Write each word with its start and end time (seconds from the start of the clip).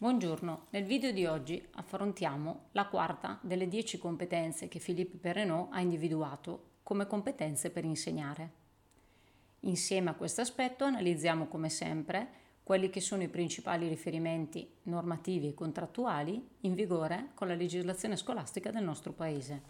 Buongiorno, 0.00 0.66
nel 0.70 0.84
video 0.84 1.10
di 1.10 1.26
oggi 1.26 1.60
affrontiamo 1.72 2.66
la 2.70 2.86
quarta 2.86 3.40
delle 3.42 3.66
10 3.66 3.98
competenze 3.98 4.68
che 4.68 4.78
Philippe 4.78 5.16
Perrenot 5.16 5.70
ha 5.72 5.80
individuato 5.80 6.74
come 6.84 7.08
competenze 7.08 7.70
per 7.70 7.84
insegnare. 7.84 8.52
Insieme 9.62 10.10
a 10.10 10.14
questo 10.14 10.40
aspetto 10.40 10.84
analizziamo 10.84 11.48
come 11.48 11.68
sempre 11.68 12.28
quelli 12.62 12.90
che 12.90 13.00
sono 13.00 13.24
i 13.24 13.28
principali 13.28 13.88
riferimenti 13.88 14.70
normativi 14.84 15.48
e 15.48 15.54
contrattuali 15.54 16.48
in 16.60 16.74
vigore 16.74 17.30
con 17.34 17.48
la 17.48 17.56
legislazione 17.56 18.14
scolastica 18.14 18.70
del 18.70 18.84
nostro 18.84 19.10
Paese. 19.10 19.62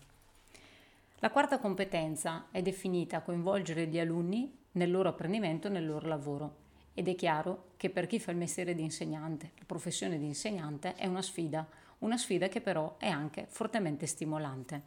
La 1.20 1.30
quarta 1.30 1.58
competenza 1.58 2.48
è 2.50 2.60
definita 2.60 3.22
coinvolgere 3.22 3.86
gli 3.86 3.98
alunni 3.98 4.54
nel 4.72 4.90
loro 4.90 5.08
apprendimento 5.08 5.68
e 5.68 5.70
nel 5.70 5.86
loro 5.86 6.06
lavoro 6.06 6.66
ed 6.98 7.06
è 7.06 7.14
chiaro 7.14 7.74
che 7.76 7.90
per 7.90 8.08
chi 8.08 8.18
fa 8.18 8.32
il 8.32 8.36
mestiere 8.36 8.74
di 8.74 8.82
insegnante, 8.82 9.52
la 9.56 9.64
professione 9.64 10.18
di 10.18 10.24
insegnante 10.24 10.96
è 10.96 11.06
una 11.06 11.22
sfida, 11.22 11.64
una 11.98 12.16
sfida 12.16 12.48
che 12.48 12.60
però 12.60 12.96
è 12.98 13.06
anche 13.06 13.46
fortemente 13.48 14.04
stimolante. 14.06 14.82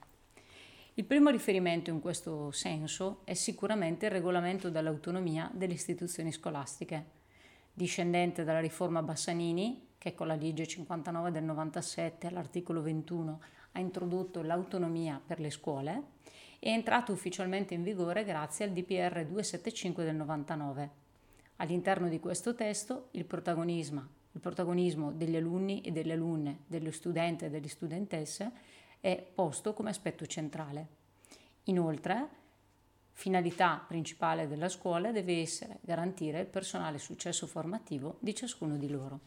Il 0.95 1.05
primo 1.05 1.29
riferimento 1.29 1.89
in 1.89 2.01
questo 2.01 2.51
senso 2.51 3.21
è 3.23 3.34
sicuramente 3.34 4.07
il 4.07 4.11
regolamento 4.11 4.70
dell'autonomia 4.70 5.49
delle 5.53 5.71
istituzioni 5.71 6.34
scolastiche, 6.34 7.05
discendente 7.71 8.43
dalla 8.43 8.59
riforma 8.59 9.01
Bassanini, 9.01 9.91
che 9.98 10.13
con 10.13 10.27
la 10.27 10.35
legge 10.35 10.67
59 10.67 11.31
del 11.31 11.43
97 11.43 12.27
all'articolo 12.27 12.81
21 12.81 13.41
ha 13.71 13.79
introdotto 13.79 14.41
l'autonomia 14.41 15.21
per 15.25 15.39
le 15.39 15.49
scuole, 15.49 16.03
è 16.59 16.67
entrato 16.67 17.13
ufficialmente 17.13 17.73
in 17.73 17.84
vigore 17.84 18.25
grazie 18.25 18.65
al 18.65 18.71
DPR 18.71 19.25
275 19.25 20.03
del 20.03 20.15
99 20.15 21.00
All'interno 21.61 22.09
di 22.09 22.20
questo 22.20 22.55
testo 22.55 23.09
il 23.11 23.25
protagonismo, 23.25 24.07
il 24.31 24.39
protagonismo 24.39 25.11
degli 25.11 25.35
alunni 25.35 25.81
e 25.81 25.91
delle 25.91 26.13
alunne, 26.13 26.61
dello 26.65 26.89
studente 26.89 27.45
e 27.45 27.49
delle 27.51 27.67
studentesse 27.67 28.51
è 28.99 29.23
posto 29.35 29.73
come 29.73 29.91
aspetto 29.91 30.26
centrale. 30.26 30.87
Inoltre, 31.65 32.27
finalità 33.12 33.84
principale 33.87 34.48
della 34.48 34.70
scuola 34.70 35.12
deve 35.12 35.39
essere 35.39 35.77
garantire 35.82 36.39
il 36.39 36.48
personale 36.48 36.98
successo 36.98 37.45
formativo 37.45 38.17
di 38.21 38.34
ciascuno 38.34 38.76
di 38.77 38.89
loro. 38.89 39.20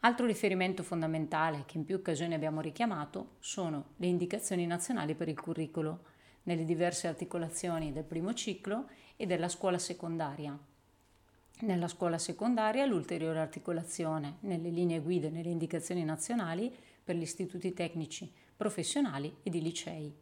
Altro 0.00 0.26
riferimento 0.26 0.82
fondamentale 0.82 1.62
che 1.64 1.78
in 1.78 1.86
più 1.86 1.96
occasioni 1.96 2.34
abbiamo 2.34 2.60
richiamato 2.60 3.36
sono 3.38 3.86
le 3.96 4.06
indicazioni 4.06 4.66
nazionali 4.66 5.14
per 5.14 5.28
il 5.28 5.40
curricolo 5.40 6.14
nelle 6.46 6.64
diverse 6.64 7.06
articolazioni 7.06 7.92
del 7.92 8.04
primo 8.04 8.34
ciclo 8.34 8.88
e 9.16 9.26
della 9.26 9.48
scuola 9.48 9.78
secondaria. 9.78 10.58
Nella 11.60 11.88
scuola 11.88 12.18
secondaria 12.18 12.84
l'ulteriore 12.84 13.38
articolazione 13.38 14.36
nelle 14.40 14.68
linee 14.68 15.00
guida 15.00 15.28
e 15.28 15.30
nelle 15.30 15.50
indicazioni 15.50 16.04
nazionali 16.04 16.74
per 17.02 17.16
gli 17.16 17.22
istituti 17.22 17.72
tecnici, 17.72 18.30
professionali 18.56 19.36
e 19.42 19.50
di 19.50 19.62
licei. 19.62 20.14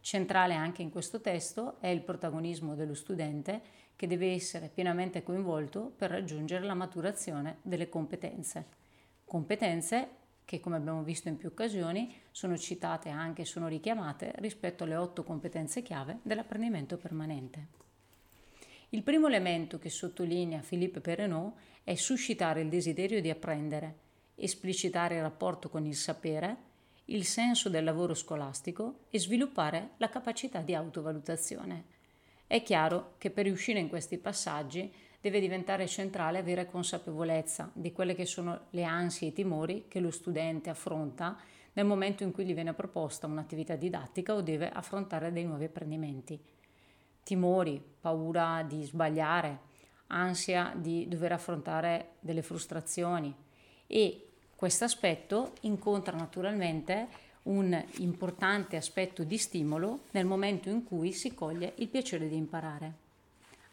Centrale 0.00 0.54
anche 0.54 0.82
in 0.82 0.90
questo 0.90 1.20
testo 1.20 1.80
è 1.80 1.88
il 1.88 2.02
protagonismo 2.02 2.76
dello 2.76 2.94
studente 2.94 3.60
che 3.96 4.06
deve 4.06 4.32
essere 4.32 4.70
pienamente 4.72 5.22
coinvolto 5.22 5.92
per 5.96 6.10
raggiungere 6.10 6.64
la 6.64 6.74
maturazione 6.74 7.58
delle 7.62 7.88
competenze. 7.88 8.66
Competenze 9.24 10.08
che 10.46 10.60
come 10.60 10.76
abbiamo 10.76 11.02
visto 11.02 11.28
in 11.28 11.36
più 11.36 11.48
occasioni 11.48 12.14
sono 12.30 12.56
citate 12.56 13.10
anche, 13.10 13.44
sono 13.44 13.66
richiamate 13.66 14.32
rispetto 14.36 14.84
alle 14.84 14.94
otto 14.94 15.24
competenze 15.24 15.82
chiave 15.82 16.20
dell'apprendimento 16.22 16.96
permanente. 16.96 17.66
Il 18.90 19.02
primo 19.02 19.26
elemento 19.26 19.80
che 19.80 19.90
sottolinea 19.90 20.62
Philippe 20.66 21.00
Perrenot 21.00 21.54
è 21.82 21.96
suscitare 21.96 22.60
il 22.60 22.68
desiderio 22.68 23.20
di 23.20 23.28
apprendere, 23.28 23.98
esplicitare 24.36 25.16
il 25.16 25.22
rapporto 25.22 25.68
con 25.68 25.84
il 25.84 25.96
sapere, 25.96 26.56
il 27.06 27.24
senso 27.24 27.68
del 27.68 27.82
lavoro 27.82 28.14
scolastico 28.14 29.00
e 29.10 29.18
sviluppare 29.18 29.90
la 29.96 30.08
capacità 30.08 30.60
di 30.60 30.74
autovalutazione. 30.76 31.84
È 32.46 32.62
chiaro 32.62 33.14
che 33.18 33.30
per 33.30 33.46
riuscire 33.46 33.80
in 33.80 33.88
questi 33.88 34.18
passaggi 34.18 34.92
deve 35.20 35.40
diventare 35.40 35.86
centrale 35.86 36.38
avere 36.38 36.66
consapevolezza 36.66 37.70
di 37.72 37.92
quelle 37.92 38.14
che 38.14 38.26
sono 38.26 38.66
le 38.70 38.84
ansie 38.84 39.28
e 39.28 39.30
i 39.30 39.34
timori 39.34 39.86
che 39.88 40.00
lo 40.00 40.10
studente 40.10 40.70
affronta 40.70 41.36
nel 41.72 41.84
momento 41.84 42.22
in 42.22 42.32
cui 42.32 42.44
gli 42.44 42.54
viene 42.54 42.72
proposta 42.72 43.26
un'attività 43.26 43.76
didattica 43.76 44.34
o 44.34 44.40
deve 44.40 44.70
affrontare 44.70 45.32
dei 45.32 45.44
nuovi 45.44 45.64
apprendimenti 45.64 46.40
timori, 47.26 47.82
paura 48.00 48.62
di 48.62 48.84
sbagliare, 48.84 49.58
ansia 50.08 50.72
di 50.76 51.08
dover 51.08 51.32
affrontare 51.32 52.12
delle 52.20 52.42
frustrazioni 52.42 53.34
e 53.88 54.28
questo 54.54 54.84
aspetto 54.84 55.54
incontra 55.62 56.16
naturalmente 56.16 57.08
un 57.42 57.84
importante 57.98 58.76
aspetto 58.76 59.24
di 59.24 59.38
stimolo 59.38 60.02
nel 60.12 60.24
momento 60.24 60.68
in 60.68 60.84
cui 60.84 61.12
si 61.12 61.34
coglie 61.34 61.72
il 61.78 61.88
piacere 61.88 62.28
di 62.28 62.36
imparare. 62.36 63.05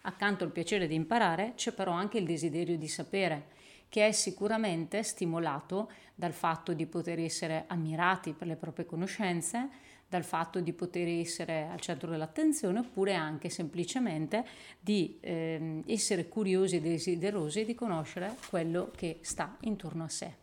Accanto 0.06 0.44
al 0.44 0.52
piacere 0.52 0.88
di 0.88 0.96
imparare 0.96 1.54
c'è 1.56 1.72
però 1.72 1.92
anche 1.92 2.18
il 2.18 2.26
desiderio 2.26 2.78
di 2.78 2.90
sapere, 2.90 3.48
che 3.88 4.08
è 4.08 4.12
sicuramente 4.12 5.02
stimolato 5.02 5.90
dal 6.14 6.34
fatto 6.34 6.74
di 6.74 6.86
poter 6.86 7.20
essere 7.20 7.64
ammirati 7.68 8.34
per 8.34 8.48
le 8.48 8.58
proprie 8.58 8.86
conoscenze, 8.86 9.70
dal 10.10 10.26
fatto 10.26 10.60
di 10.60 10.74
poter 10.74 11.08
essere 11.08 11.70
al 11.72 11.80
centro 11.80 12.10
dell'attenzione 12.10 12.80
oppure 12.80 13.14
anche 13.14 13.50
semplicemente 13.50 14.46
di 14.80 15.18
eh, 15.22 15.82
essere 15.86 16.28
curiosi 16.28 16.76
e 16.76 16.82
desiderosi 16.82 17.64
di 17.64 17.74
conoscere 17.74 18.36
quello 18.50 18.92
che 18.96 19.20
sta 19.22 19.56
intorno 19.62 20.04
a 20.04 20.10
sé. 20.10 20.36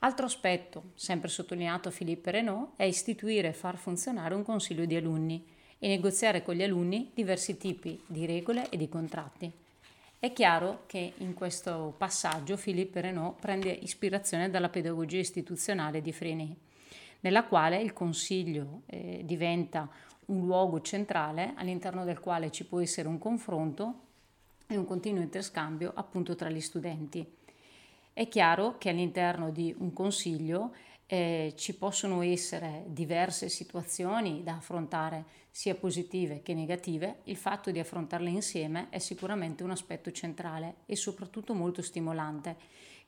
Altro 0.00 0.26
aspetto, 0.26 0.90
sempre 0.94 1.28
sottolineato 1.28 1.88
da 1.88 1.94
Philippe 1.94 2.32
Renault, 2.32 2.72
è 2.76 2.82
istituire 2.82 3.48
e 3.48 3.52
far 3.52 3.76
funzionare 3.76 4.34
un 4.34 4.42
consiglio 4.42 4.84
di 4.84 4.96
alunni 4.96 5.52
e 5.84 5.88
negoziare 5.88 6.42
con 6.42 6.54
gli 6.54 6.62
alunni 6.62 7.10
diversi 7.12 7.58
tipi 7.58 8.02
di 8.06 8.24
regole 8.24 8.70
e 8.70 8.78
di 8.78 8.88
contratti. 8.88 9.52
È 10.18 10.32
chiaro 10.32 10.84
che 10.86 11.12
in 11.18 11.34
questo 11.34 11.92
passaggio 11.98 12.56
Philippe 12.56 13.02
Renault 13.02 13.38
prende 13.38 13.68
ispirazione 13.68 14.48
dalla 14.48 14.70
pedagogia 14.70 15.18
istituzionale 15.18 16.00
di 16.00 16.10
Freinet 16.10 16.56
nella 17.20 17.44
quale 17.44 17.82
il 17.82 17.92
Consiglio 17.92 18.80
eh, 18.86 19.20
diventa 19.24 19.86
un 20.26 20.46
luogo 20.46 20.80
centrale 20.80 21.52
all'interno 21.54 22.04
del 22.04 22.18
quale 22.18 22.50
ci 22.50 22.64
può 22.64 22.80
essere 22.80 23.06
un 23.06 23.18
confronto 23.18 24.00
e 24.66 24.78
un 24.78 24.86
continuo 24.86 25.20
interscambio 25.20 25.92
appunto 25.94 26.34
tra 26.34 26.48
gli 26.48 26.62
studenti. 26.62 27.26
È 28.10 28.26
chiaro 28.28 28.78
che 28.78 28.88
all'interno 28.88 29.50
di 29.50 29.74
un 29.76 29.92
consiglio 29.92 30.72
eh, 31.06 31.52
ci 31.56 31.74
possono 31.76 32.22
essere 32.22 32.84
diverse 32.86 33.48
situazioni 33.48 34.42
da 34.42 34.56
affrontare, 34.56 35.24
sia 35.50 35.74
positive 35.74 36.42
che 36.42 36.54
negative. 36.54 37.20
Il 37.24 37.36
fatto 37.36 37.70
di 37.70 37.78
affrontarle 37.78 38.30
insieme 38.30 38.88
è 38.90 38.98
sicuramente 38.98 39.62
un 39.62 39.70
aspetto 39.70 40.10
centrale 40.10 40.76
e 40.86 40.96
soprattutto 40.96 41.54
molto 41.54 41.82
stimolante, 41.82 42.56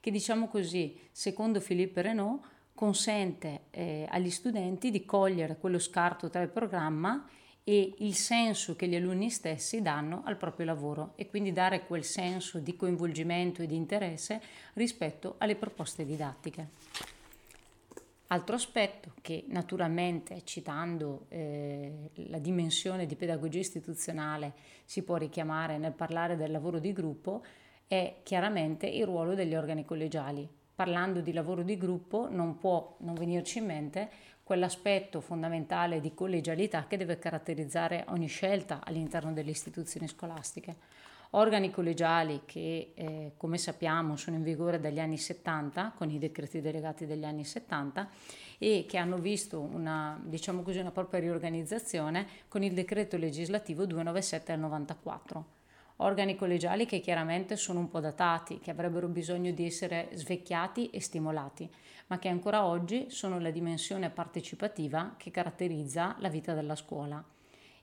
che 0.00 0.10
diciamo 0.10 0.48
così, 0.48 0.98
secondo 1.10 1.60
Philippe 1.60 2.02
Renault, 2.02 2.44
consente 2.74 3.62
eh, 3.70 4.06
agli 4.10 4.30
studenti 4.30 4.90
di 4.90 5.04
cogliere 5.04 5.56
quello 5.56 5.78
scarto 5.78 6.28
tra 6.28 6.42
il 6.42 6.50
programma 6.50 7.26
e 7.64 7.94
il 7.98 8.14
senso 8.14 8.76
che 8.76 8.86
gli 8.86 8.94
alunni 8.94 9.30
stessi 9.30 9.82
danno 9.82 10.22
al 10.24 10.36
proprio 10.36 10.66
lavoro 10.66 11.14
e 11.16 11.26
quindi 11.26 11.52
dare 11.52 11.84
quel 11.84 12.04
senso 12.04 12.58
di 12.58 12.76
coinvolgimento 12.76 13.62
e 13.62 13.66
di 13.66 13.74
interesse 13.74 14.40
rispetto 14.74 15.34
alle 15.38 15.56
proposte 15.56 16.04
didattiche. 16.04 17.16
Altro 18.28 18.56
aspetto 18.56 19.12
che 19.20 19.44
naturalmente 19.48 20.42
citando 20.44 21.26
eh, 21.28 22.10
la 22.14 22.38
dimensione 22.38 23.06
di 23.06 23.14
pedagogia 23.14 23.60
istituzionale 23.60 24.54
si 24.84 25.03
può 25.03 25.16
richiamare 25.16 25.78
nel 25.78 25.92
parlare 25.92 26.37
del 26.37 26.50
lavoro 26.50 26.78
di 26.78 26.92
gruppo 26.92 27.44
è 27.87 28.16
chiaramente 28.25 28.87
il 28.87 29.04
ruolo 29.04 29.34
degli 29.34 29.54
organi 29.54 29.84
collegiali 29.84 30.49
parlando 30.76 31.23
di 31.23 31.32
lavoro 31.32 31.62
di 31.62 31.78
gruppo 31.78 32.28
non 32.31 32.58
può 32.58 32.96
non 33.00 33.14
venirci 33.14 33.58
in 33.58 33.64
mente 33.64 34.11
quell'aspetto 34.43 35.23
fondamentale 35.23 36.00
di 36.00 36.12
collegialità 36.12 36.87
che 36.87 36.99
deve 36.99 37.19
caratterizzare 37.19 38.05
ogni 38.08 38.28
scelta 38.28 38.81
all'interno 38.84 39.32
delle 39.32 39.50
istituzioni 39.50 40.06
scolastiche. 40.06 40.76
Organi 41.37 41.71
collegiali 41.71 42.43
che, 42.47 42.93
eh, 42.94 43.33
come 43.37 43.59
sappiamo, 43.59 44.17
sono 44.17 44.37
in 44.37 44.43
vigore 44.43 44.81
dagli 44.81 44.99
anni 44.99 45.19
70, 45.19 45.93
con 45.94 46.11
i 46.11 46.19
decreti 46.19 46.62
delegati 46.62 47.05
degli 47.05 47.25
anni 47.25 47.44
70, 47.44 48.09
e 48.56 48.87
che 48.88 48.97
hanno 48.97 49.19
visto 49.19 49.61
una, 49.61 50.19
diciamo 50.25 50.62
così, 50.62 50.79
una 50.79 50.93
propria 50.93 51.21
riorganizzazione 51.21 52.27
con 52.49 52.62
il 52.62 52.73
decreto 52.73 53.19
legislativo 53.19 53.85
297 53.85 54.53
del 54.53 54.61
94 54.61 55.55
organi 56.00 56.37
collegiali 56.37 56.85
che 56.85 57.00
chiaramente 57.00 57.56
sono 57.56 57.81
un 57.81 57.88
po' 57.88 58.00
datati, 58.00 58.59
che 58.59 58.71
avrebbero 58.71 59.09
bisogno 59.09 59.50
di 59.50 59.65
essere 59.65 60.11
svecchiati 60.12 60.91
e 60.91 61.00
stimolati, 61.00 61.71
ma 62.09 62.19
che 62.19 62.29
ancora 62.29 62.67
oggi 62.67 63.06
sono 63.09 63.38
la 63.38 63.50
dimensione 63.50 64.11
partecipativa 64.11 65.15
che 65.17 65.31
caratterizza 65.31 66.17
la 66.19 66.29
vita 66.29 66.53
della 66.53 66.77
scuola 66.77 67.25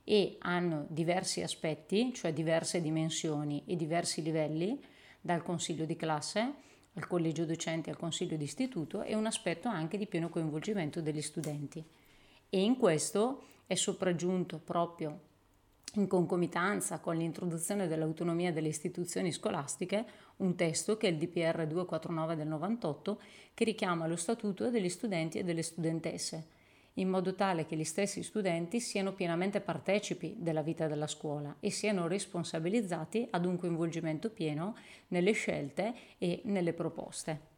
e 0.03 0.37
hanno 0.39 0.85
diversi 0.89 1.41
aspetti, 1.41 2.13
cioè 2.13 2.33
diverse 2.33 2.81
dimensioni 2.81 3.63
e 3.65 3.75
diversi 3.75 4.21
livelli, 4.21 4.79
dal 5.21 5.41
consiglio 5.41 5.85
di 5.85 5.95
classe 5.95 6.53
al 6.95 7.07
collegio 7.07 7.45
docenti 7.45 7.89
al 7.89 7.97
consiglio 7.97 8.35
di 8.35 8.43
istituto 8.43 9.01
e 9.01 9.15
un 9.15 9.25
aspetto 9.25 9.67
anche 9.67 9.97
di 9.97 10.05
pieno 10.05 10.29
coinvolgimento 10.29 11.01
degli 11.01 11.21
studenti. 11.21 11.83
E 12.49 12.61
in 12.61 12.77
questo 12.77 13.45
è 13.65 13.75
sopraggiunto 13.75 14.59
proprio 14.59 15.31
in 15.95 16.07
concomitanza 16.07 16.99
con 16.99 17.15
l'introduzione 17.15 17.87
dell'autonomia 17.87 18.51
delle 18.51 18.67
istituzioni 18.67 19.31
scolastiche, 19.31 20.05
un 20.37 20.55
testo 20.55 20.97
che 20.97 21.07
è 21.07 21.11
il 21.11 21.17
DPR 21.17 21.65
249 21.67 22.35
del 22.35 22.47
98 22.47 23.19
che 23.53 23.63
richiama 23.63 24.07
lo 24.07 24.15
statuto 24.15 24.69
degli 24.69 24.89
studenti 24.89 25.37
e 25.37 25.43
delle 25.43 25.61
studentesse, 25.61 26.47
in 26.95 27.09
modo 27.09 27.33
tale 27.33 27.65
che 27.65 27.75
gli 27.75 27.83
stessi 27.83 28.21
studenti 28.23 28.79
siano 28.79 29.13
pienamente 29.13 29.61
partecipi 29.61 30.35
della 30.37 30.61
vita 30.61 30.87
della 30.87 31.07
scuola 31.07 31.55
e 31.59 31.71
siano 31.71 32.07
responsabilizzati 32.07 33.27
ad 33.31 33.45
un 33.45 33.57
coinvolgimento 33.57 34.29
pieno 34.29 34.75
nelle 35.07 35.31
scelte 35.31 35.93
e 36.17 36.41
nelle 36.45 36.73
proposte. 36.73 37.51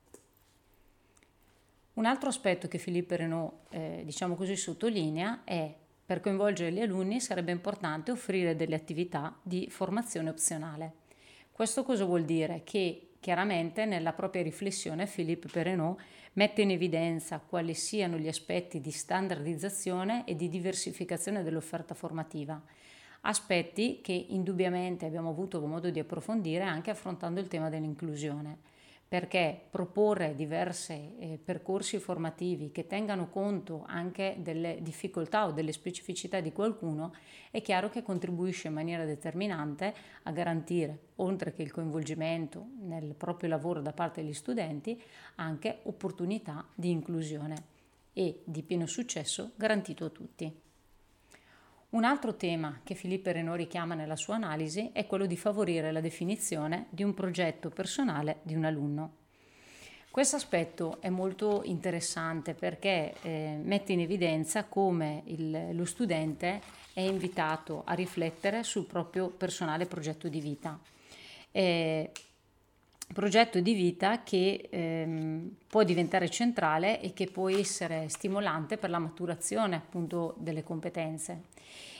Un 1.93 2.05
altro 2.05 2.29
aspetto 2.29 2.67
che 2.67 2.77
Philippe 2.77 3.15
Renaud, 3.15 3.51
eh, 3.69 4.01
diciamo 4.03 4.35
così, 4.35 4.55
sottolinea 4.55 5.43
è 5.43 5.73
per 6.05 6.19
coinvolgere 6.19 6.71
gli 6.71 6.81
alunni 6.81 7.19
sarebbe 7.19 7.51
importante 7.51 8.11
offrire 8.11 8.55
delle 8.55 8.75
attività 8.75 9.35
di 9.41 9.67
formazione 9.69 10.29
opzionale. 10.29 11.03
Questo 11.51 11.83
cosa 11.83 12.05
vuol 12.05 12.25
dire? 12.25 12.61
Che 12.63 13.14
chiaramente 13.25 13.85
nella 13.85 14.13
propria 14.13 14.43
riflessione 14.43 15.07
Philippe 15.07 15.47
Perrenot 15.47 15.99
mette 16.33 16.61
in 16.61 16.69
evidenza 16.69 17.39
quali 17.39 17.73
siano 17.73 18.17
gli 18.17 18.27
aspetti 18.27 18.79
di 18.79 18.91
standardizzazione 18.91 20.25
e 20.25 20.35
di 20.35 20.47
diversificazione 20.47 21.41
dell'offerta 21.41 21.95
formativa, 21.95 22.61
aspetti 23.21 23.99
che 24.03 24.11
indubbiamente 24.11 25.07
abbiamo 25.07 25.31
avuto 25.31 25.59
modo 25.65 25.89
di 25.89 25.97
approfondire 25.97 26.65
anche 26.65 26.91
affrontando 26.91 27.39
il 27.39 27.47
tema 27.47 27.67
dell'inclusione 27.67 28.57
perché 29.07 29.67
proporre 29.69 30.35
diversi 30.35 31.15
eh, 31.19 31.39
percorsi 31.43 31.99
formativi 31.99 32.71
che 32.71 32.87
tengano 32.87 33.29
conto 33.29 33.83
anche 33.87 34.37
delle 34.39 34.79
difficoltà 34.81 35.45
o 35.45 35.51
delle 35.51 35.71
specificità 35.71 36.39
di 36.39 36.51
qualcuno 36.51 37.13
è 37.51 37.61
chiaro 37.61 37.89
che 37.89 38.01
contribuisce 38.01 38.67
in 38.67 38.73
maniera 38.73 39.05
determinante 39.05 39.93
a 40.23 40.31
garantire, 40.31 40.99
oltre 41.17 41.53
che 41.53 41.61
il 41.61 41.71
coinvolgimento 41.71 42.65
nel 42.81 43.13
proprio 43.13 43.49
lavoro 43.49 43.79
da 43.79 43.93
parte 43.93 44.21
degli 44.21 44.33
studenti, 44.33 45.01
anche 45.35 45.79
opportunità 45.83 46.67
di 46.73 46.89
inclusione 46.89 47.73
e 48.11 48.41
di 48.43 48.63
pieno 48.63 48.87
successo 48.87 49.51
garantito 49.55 50.05
a 50.05 50.09
tutti. 50.09 50.64
Un 51.95 52.03
altro 52.03 52.35
tema 52.35 52.81
che 52.83 52.93
Filippo 52.93 53.31
Renault 53.31 53.57
richiama 53.57 53.95
nella 53.95 54.17
sua 54.17 54.35
analisi 54.35 54.89
è 54.91 55.05
quello 55.05 55.25
di 55.25 55.37
favorire 55.37 55.93
la 55.93 56.01
definizione 56.01 56.87
di 56.89 57.03
un 57.03 57.13
progetto 57.13 57.69
personale 57.69 58.39
di 58.41 58.53
un 58.53 58.65
alunno. 58.65 59.13
Questo 60.11 60.35
aspetto 60.35 60.97
è 60.99 61.07
molto 61.07 61.61
interessante 61.63 62.53
perché 62.53 63.13
eh, 63.21 63.57
mette 63.63 63.93
in 63.93 64.01
evidenza 64.01 64.65
come 64.65 65.21
il, 65.27 65.69
lo 65.71 65.85
studente 65.85 66.59
è 66.93 66.99
invitato 66.99 67.83
a 67.85 67.93
riflettere 67.93 68.63
sul 68.63 68.87
proprio 68.87 69.29
personale 69.29 69.85
progetto 69.85 70.27
di 70.27 70.41
vita. 70.41 70.77
Eh, 71.49 72.11
progetto 73.13 73.59
di 73.59 73.73
vita 73.73 74.23
che 74.23 74.67
ehm, 74.69 75.55
può 75.67 75.83
diventare 75.83 76.29
centrale 76.29 76.99
e 77.01 77.13
che 77.13 77.27
può 77.27 77.49
essere 77.49 78.09
stimolante 78.09 78.77
per 78.77 78.89
la 78.89 78.99
maturazione 78.99 79.75
appunto 79.75 80.35
delle 80.37 80.63
competenze. 80.63 81.43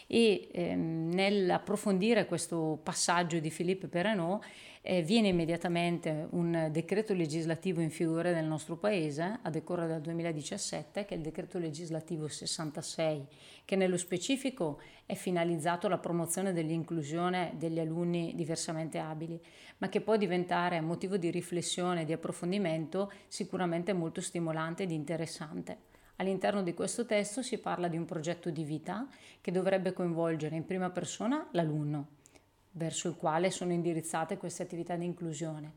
E 0.07 0.49
ehm, 0.51 1.09
nell'approfondire 1.13 2.25
questo 2.25 2.79
passaggio 2.81 3.39
di 3.39 3.49
Philippe 3.49 3.87
Perrenot 3.87 4.43
eh, 4.87 5.01
viene 5.01 5.29
immediatamente 5.29 6.27
un 6.31 6.69
decreto 6.71 7.15
legislativo 7.15 7.81
in 7.81 7.89
figura 7.89 8.31
nel 8.31 8.45
nostro 8.45 8.75
paese 8.75 9.39
a 9.41 9.49
decorrere 9.49 9.87
dal 9.87 10.01
2017 10.01 11.05
che 11.05 11.15
è 11.15 11.17
il 11.17 11.23
decreto 11.23 11.57
legislativo 11.57 12.27
66 12.27 13.25
che 13.65 13.75
nello 13.75 13.97
specifico 13.97 14.79
è 15.07 15.15
finalizzato 15.15 15.87
alla 15.87 15.97
promozione 15.97 16.53
dell'inclusione 16.53 17.53
degli 17.57 17.79
alunni 17.79 18.33
diversamente 18.35 18.99
abili 18.99 19.41
ma 19.79 19.89
che 19.89 20.01
può 20.01 20.17
diventare 20.17 20.79
motivo 20.81 21.17
di 21.17 21.31
riflessione 21.31 22.01
e 22.01 22.05
di 22.05 22.13
approfondimento 22.13 23.11
sicuramente 23.27 23.91
molto 23.91 24.21
stimolante 24.21 24.83
ed 24.83 24.91
interessante. 24.91 25.93
All'interno 26.17 26.61
di 26.61 26.75
questo 26.75 27.07
testo 27.07 27.41
si 27.41 27.57
parla 27.57 27.87
di 27.87 27.97
un 27.97 28.05
progetto 28.05 28.51
di 28.51 28.63
vita 28.63 29.07
che 29.41 29.51
dovrebbe 29.51 29.93
coinvolgere 29.93 30.55
in 30.55 30.63
prima 30.63 30.91
persona 30.91 31.45
l'alunno, 31.51 32.07
verso 32.75 33.07
il 33.07 33.15
quale 33.15 33.51
sono 33.51 33.71
indirizzate 33.71 34.37
queste 34.37 34.63
attività 34.63 34.95
di 34.95 35.05
inclusione, 35.05 35.73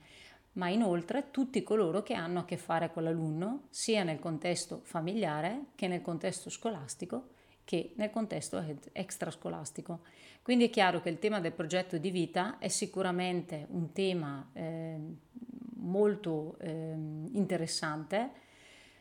ma 0.53 0.69
inoltre 0.69 1.31
tutti 1.31 1.63
coloro 1.63 2.03
che 2.03 2.15
hanno 2.15 2.41
a 2.41 2.45
che 2.45 2.57
fare 2.57 2.93
con 2.93 3.05
l'alunno, 3.05 3.63
sia 3.71 4.03
nel 4.03 4.19
contesto 4.19 4.81
familiare 4.85 5.67
che 5.75 5.89
nel 5.89 6.03
contesto 6.03 6.51
scolastico 6.51 7.37
che 7.69 7.93
nel 7.97 8.09
contesto 8.09 8.65
extrascolastico. 8.93 10.01
Quindi 10.41 10.69
è 10.69 10.71
chiaro 10.71 11.03
che 11.03 11.11
il 11.11 11.19
tema 11.19 11.39
del 11.39 11.53
progetto 11.53 11.99
di 11.99 12.11
vita 12.11 12.57
è 12.57 12.69
sicuramente 12.69 13.67
un 13.73 13.93
tema 13.93 14.49
eh, 14.55 14.97
molto 15.75 16.57
eh, 16.61 16.95
interessante 17.33 18.31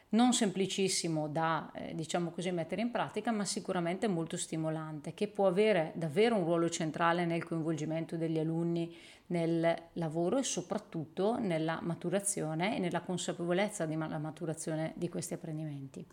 non 0.09 0.33
semplicissimo 0.33 1.27
da 1.27 1.69
eh, 1.73 1.93
diciamo 1.93 2.31
così 2.31 2.51
mettere 2.51 2.81
in 2.81 2.91
pratica, 2.91 3.31
ma 3.31 3.43
sicuramente 3.43 4.07
molto 4.07 4.37
stimolante, 4.37 5.13
che 5.13 5.27
può 5.27 5.47
avere 5.47 5.91
davvero 5.95 6.35
un 6.35 6.45
ruolo 6.45 6.69
centrale 6.69 7.25
nel 7.25 7.43
coinvolgimento 7.43 8.15
degli 8.15 8.39
alunni 8.39 8.95
nel 9.27 9.75
lavoro 9.93 10.37
e 10.37 10.43
soprattutto 10.43 11.37
nella 11.37 11.79
maturazione 11.81 12.77
e 12.77 12.79
nella 12.79 13.01
consapevolezza 13.01 13.85
della 13.85 14.17
maturazione 14.17 14.93
di 14.95 15.09
questi 15.09 15.33
apprendimenti. 15.33 16.05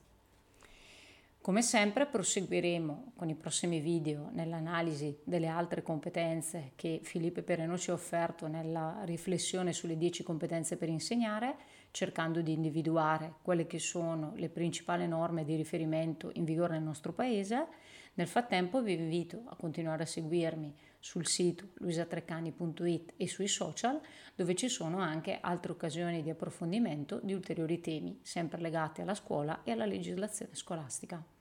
Come 1.44 1.61
sempre 1.61 2.06
proseguiremo 2.06 3.12
con 3.14 3.29
i 3.29 3.35
prossimi 3.35 3.79
video 3.79 4.31
nell'analisi 4.32 5.19
delle 5.25 5.46
altre 5.46 5.82
competenze 5.82 6.73
che 6.75 7.00
Filippo 7.02 7.43
Pereno 7.43 7.76
ci 7.76 7.91
ha 7.91 7.93
offerto 7.93 8.46
nella 8.46 9.02
riflessione 9.05 9.75
sulle 9.75 9.99
10 9.99 10.23
competenze 10.23 10.79
per 10.79 10.88
insegnare, 10.88 11.56
cercando 11.94 12.41
di 12.41 12.50
individuare 12.50 13.35
quelle 13.41 13.69
che 13.69 13.79
sono 13.79 14.32
le 14.35 14.49
principali 14.49 15.06
norme 15.06 15.44
di 15.44 15.55
riferimento 15.55 16.32
in 16.35 16.44
vigore 16.44 16.73
nel 16.73 16.82
nostro 16.82 17.12
paese. 17.12 17.69
Nel 18.14 18.26
frattempo 18.26 18.82
vi 18.82 18.94
invito 18.94 19.44
a 19.46 19.55
continuare 19.55 20.02
a 20.02 20.06
seguirmi 20.06 20.75
sul 20.99 21.25
sito 21.25 21.69
luisatreccani.it 21.75 23.12
e 23.17 23.29
sui 23.29 23.46
social 23.46 24.00
dove 24.35 24.56
ci 24.56 24.69
sono 24.69 24.99
anche 24.99 25.38
altre 25.41 25.70
occasioni 25.70 26.20
di 26.20 26.31
approfondimento 26.31 27.20
di 27.23 27.32
ulteriori 27.32 27.81
temi 27.81 28.19
sempre 28.22 28.60
legati 28.60 29.01
alla 29.01 29.15
scuola 29.15 29.63
e 29.63 29.70
alla 29.70 29.86
legislazione 29.86 30.56
scolastica. 30.56 31.33